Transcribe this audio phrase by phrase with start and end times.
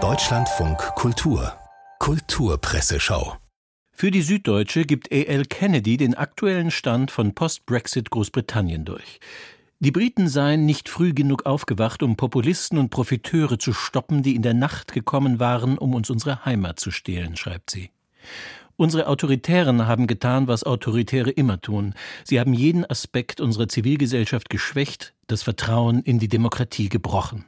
[0.00, 1.52] Deutschlandfunk Kultur
[1.98, 3.36] Kulturpresseschau
[3.90, 5.46] für die Süddeutsche gibt A.L.
[5.46, 9.18] Kennedy den aktuellen Stand von Post-Brexit Großbritannien durch.
[9.80, 14.42] Die Briten seien nicht früh genug aufgewacht, um Populisten und Profiteure zu stoppen, die in
[14.42, 17.90] der Nacht gekommen waren, um uns unsere Heimat zu stehlen, schreibt sie.
[18.76, 21.94] Unsere Autoritären haben getan, was Autoritäre immer tun.
[22.22, 27.47] Sie haben jeden Aspekt unserer Zivilgesellschaft geschwächt, das Vertrauen in die Demokratie gebrochen.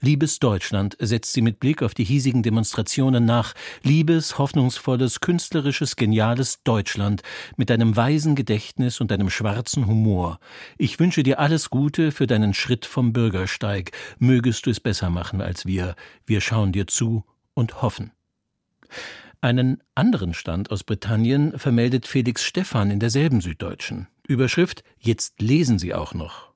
[0.00, 3.54] Liebes Deutschland, setzt sie mit Blick auf die hiesigen Demonstrationen nach.
[3.82, 7.22] Liebes, hoffnungsvolles, künstlerisches, geniales Deutschland
[7.56, 10.40] mit deinem weisen Gedächtnis und deinem schwarzen Humor.
[10.78, 13.92] Ich wünsche dir alles Gute für deinen Schritt vom Bürgersteig.
[14.18, 15.94] Mögest du es besser machen als wir.
[16.24, 18.12] Wir schauen dir zu und hoffen.
[19.42, 24.08] Einen anderen Stand aus Britannien vermeldet Felix Stephan in derselben Süddeutschen.
[24.26, 26.49] Überschrift Jetzt lesen Sie auch noch.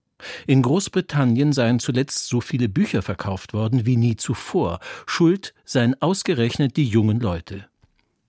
[0.47, 4.81] In Großbritannien seien zuletzt so viele Bücher verkauft worden wie nie zuvor.
[5.07, 7.67] Schuld seien ausgerechnet die jungen Leute.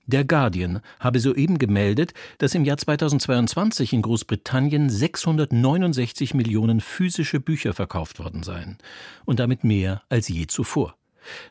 [0.08, 7.74] Der Guardian habe soeben gemeldet, dass im Jahr 2022 in Großbritannien 669 Millionen physische Bücher
[7.74, 8.78] verkauft worden seien
[9.26, 10.96] und damit mehr als je zuvor.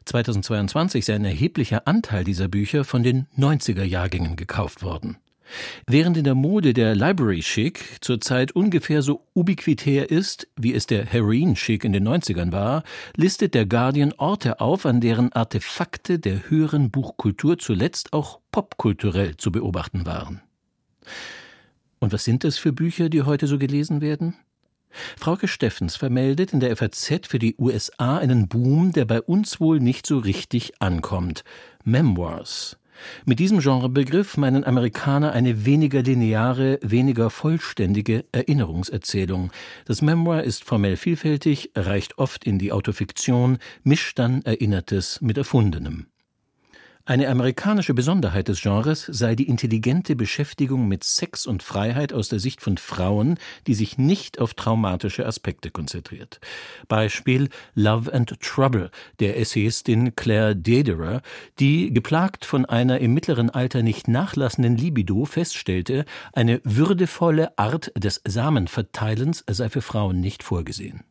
[0.05, 5.17] 2022 sei ein erheblicher Anteil dieser Bücher von den 90er Jahrgängen gekauft worden.
[5.87, 11.05] Während in der Mode der Library Chic zurzeit ungefähr so ubiquitär ist, wie es der
[11.05, 12.83] Heroin Chic in den 90ern war,
[13.17, 19.53] listet der Guardian Orte auf, an deren Artefakte der höheren Buchkultur zuletzt auch popkulturell zu
[19.53, 20.41] beobachten waren.
[21.99, 24.37] Und was sind es für Bücher, die heute so gelesen werden?
[25.17, 29.81] Frauke Steffens vermeldet in der FAZ für die USA einen Boom, der bei uns wohl
[29.81, 31.45] nicht so richtig ankommt.
[31.85, 32.77] Memoirs.
[33.25, 39.51] Mit diesem Genrebegriff meinen Amerikaner eine weniger lineare, weniger vollständige Erinnerungserzählung.
[39.85, 46.07] Das Memoir ist formell vielfältig, reicht oft in die Autofiktion, mischt dann Erinnertes mit Erfundenem.
[47.07, 52.39] Eine amerikanische Besonderheit des Genres sei die intelligente Beschäftigung mit Sex und Freiheit aus der
[52.39, 56.41] Sicht von Frauen, die sich nicht auf traumatische Aspekte konzentriert.
[56.89, 61.21] Beispiel Love and Trouble der Essayistin Claire Dederer,
[61.59, 68.23] die, geplagt von einer im mittleren Alter nicht nachlassenden Libido, feststellte, eine würdevolle Art des
[68.27, 71.05] Samenverteilens sei für Frauen nicht vorgesehen.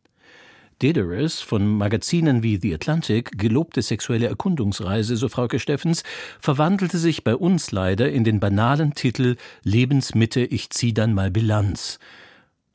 [0.82, 6.02] Diderot's von Magazinen wie The Atlantic gelobte sexuelle Erkundungsreise, so Frauke Steffens,
[6.40, 11.98] verwandelte sich bei uns leider in den banalen Titel Lebensmitte, ich zieh dann mal Bilanz.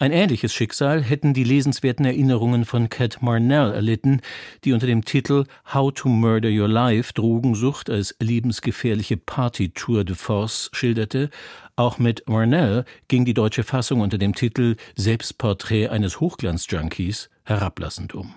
[0.01, 4.21] Ein ähnliches Schicksal hätten die lesenswerten Erinnerungen von Cat Marnell erlitten,
[4.63, 5.43] die unter dem Titel
[5.73, 11.29] How to Murder Your Life Drogensucht als lebensgefährliche Party-Tour de Force schilderte.
[11.75, 18.33] Auch mit Marnell ging die deutsche Fassung unter dem Titel Selbstporträt eines Hochglanz-Junkies herablassend um.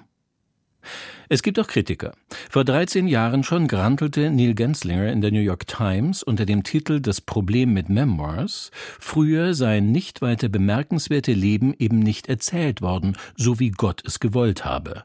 [1.28, 2.12] Es gibt auch Kritiker.
[2.50, 7.00] Vor 13 Jahren schon grantelte Neil Genslinger in der New York Times unter dem Titel
[7.00, 13.60] Das Problem mit Memoirs, früher seien nicht weiter bemerkenswerte Leben eben nicht erzählt worden, so
[13.60, 15.04] wie Gott es gewollt habe.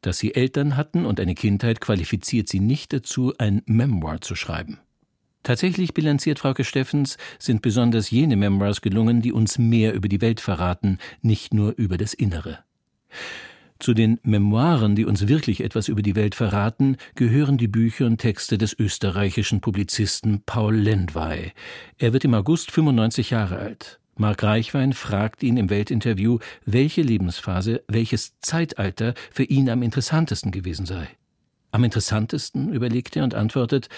[0.00, 4.78] Dass sie Eltern hatten und eine Kindheit qualifiziert sie nicht dazu, ein Memoir zu schreiben.
[5.42, 10.40] Tatsächlich bilanziert Frauke Steffens, sind besonders jene Memoirs gelungen, die uns mehr über die Welt
[10.40, 12.58] verraten, nicht nur über das Innere.
[13.78, 18.18] Zu den Memoiren, die uns wirklich etwas über die Welt verraten, gehören die Bücher und
[18.18, 21.52] Texte des österreichischen Publizisten Paul Lendwey.
[21.96, 24.00] Er wird im August 95 Jahre alt.
[24.16, 30.84] Mark Reichwein fragt ihn im Weltinterview, welche Lebensphase, welches Zeitalter für ihn am interessantesten gewesen
[30.84, 31.08] sei.
[31.70, 33.88] Am interessantesten, überlegt er und antwortet,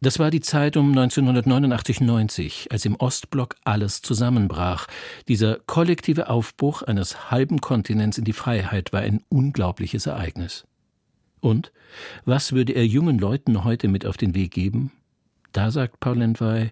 [0.00, 4.86] das war die Zeit um 1989-90, als im Ostblock alles zusammenbrach.
[5.28, 10.66] Dieser kollektive Aufbruch eines halben Kontinents in die Freiheit war ein unglaubliches Ereignis.
[11.40, 11.72] Und
[12.24, 14.90] was würde er jungen Leuten heute mit auf den Weg geben?
[15.52, 16.70] Da sagt Paul Entwey,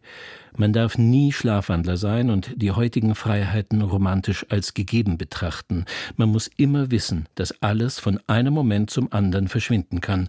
[0.56, 5.84] man darf nie Schlafwandler sein und die heutigen Freiheiten romantisch als gegeben betrachten.
[6.16, 10.28] Man muss immer wissen, dass alles von einem Moment zum anderen verschwinden kann.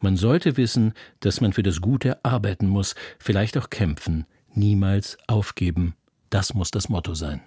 [0.00, 5.94] Man sollte wissen, dass man für das Gute arbeiten muss, vielleicht auch kämpfen, niemals aufgeben.
[6.30, 7.40] Das muss das Motto sein.